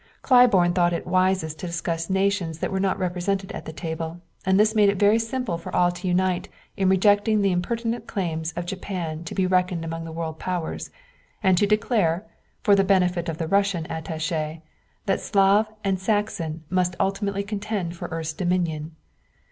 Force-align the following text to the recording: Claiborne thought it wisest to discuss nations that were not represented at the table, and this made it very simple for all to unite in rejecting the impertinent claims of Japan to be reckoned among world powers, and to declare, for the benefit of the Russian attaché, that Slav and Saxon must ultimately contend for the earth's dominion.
Claiborne 0.23 0.73
thought 0.73 0.93
it 0.93 1.05
wisest 1.05 1.59
to 1.59 1.67
discuss 1.67 2.09
nations 2.09 2.57
that 2.57 2.71
were 2.71 2.79
not 2.79 2.97
represented 2.97 3.51
at 3.51 3.65
the 3.65 3.71
table, 3.71 4.19
and 4.47 4.59
this 4.59 4.73
made 4.73 4.89
it 4.89 4.97
very 4.97 5.19
simple 5.19 5.59
for 5.59 5.71
all 5.75 5.91
to 5.91 6.07
unite 6.07 6.49
in 6.75 6.89
rejecting 6.89 7.39
the 7.43 7.51
impertinent 7.51 8.07
claims 8.07 8.51
of 8.53 8.65
Japan 8.65 9.23
to 9.25 9.35
be 9.35 9.45
reckoned 9.45 9.85
among 9.85 10.05
world 10.15 10.39
powers, 10.39 10.89
and 11.43 11.55
to 11.59 11.67
declare, 11.67 12.25
for 12.63 12.73
the 12.75 12.83
benefit 12.83 13.29
of 13.29 13.37
the 13.37 13.47
Russian 13.47 13.83
attaché, 13.91 14.63
that 15.05 15.21
Slav 15.21 15.67
and 15.83 15.99
Saxon 15.99 16.63
must 16.71 16.95
ultimately 16.99 17.43
contend 17.43 17.95
for 17.95 18.07
the 18.07 18.15
earth's 18.15 18.33
dominion. 18.33 18.95